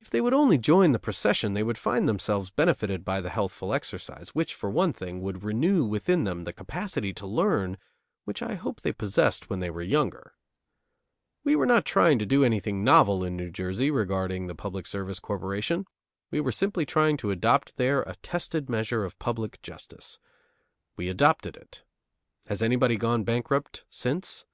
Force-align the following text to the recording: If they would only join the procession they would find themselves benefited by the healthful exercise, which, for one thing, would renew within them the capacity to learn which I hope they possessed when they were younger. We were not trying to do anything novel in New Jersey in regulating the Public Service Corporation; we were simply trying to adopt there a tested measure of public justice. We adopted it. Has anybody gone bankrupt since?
If 0.00 0.08
they 0.08 0.22
would 0.22 0.32
only 0.32 0.56
join 0.56 0.92
the 0.92 0.98
procession 0.98 1.52
they 1.52 1.62
would 1.62 1.76
find 1.76 2.08
themselves 2.08 2.48
benefited 2.48 3.04
by 3.04 3.20
the 3.20 3.28
healthful 3.28 3.74
exercise, 3.74 4.30
which, 4.30 4.54
for 4.54 4.70
one 4.70 4.94
thing, 4.94 5.20
would 5.20 5.42
renew 5.44 5.84
within 5.84 6.24
them 6.24 6.44
the 6.44 6.54
capacity 6.54 7.12
to 7.12 7.26
learn 7.26 7.76
which 8.24 8.40
I 8.40 8.54
hope 8.54 8.80
they 8.80 8.94
possessed 8.94 9.50
when 9.50 9.60
they 9.60 9.68
were 9.68 9.82
younger. 9.82 10.32
We 11.44 11.56
were 11.56 11.66
not 11.66 11.84
trying 11.84 12.18
to 12.20 12.24
do 12.24 12.42
anything 12.42 12.82
novel 12.82 13.22
in 13.22 13.36
New 13.36 13.50
Jersey 13.50 13.88
in 13.88 13.92
regulating 13.96 14.46
the 14.46 14.54
Public 14.54 14.86
Service 14.86 15.18
Corporation; 15.18 15.84
we 16.30 16.40
were 16.40 16.52
simply 16.52 16.86
trying 16.86 17.18
to 17.18 17.30
adopt 17.30 17.76
there 17.76 18.00
a 18.04 18.14
tested 18.22 18.70
measure 18.70 19.04
of 19.04 19.18
public 19.18 19.60
justice. 19.60 20.18
We 20.96 21.10
adopted 21.10 21.56
it. 21.58 21.82
Has 22.46 22.62
anybody 22.62 22.96
gone 22.96 23.24
bankrupt 23.24 23.84
since? 23.90 24.46